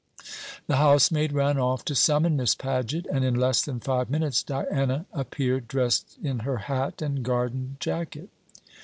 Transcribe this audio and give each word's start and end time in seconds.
The 0.65 0.77
housemaid 0.77 1.31
ran 1.31 1.59
off 1.59 1.85
to 1.85 1.93
summon 1.93 2.35
Miss 2.35 2.55
Paget; 2.55 3.05
and 3.13 3.23
in 3.23 3.35
less 3.35 3.61
than 3.61 3.79
five 3.79 4.09
minutes 4.09 4.41
Diana 4.41 5.05
appeared, 5.13 5.67
dressed 5.67 6.17
in 6.23 6.39
her 6.39 6.57
hat 6.57 7.03
and 7.03 7.21
garden 7.21 7.77
jacket. 7.79 8.29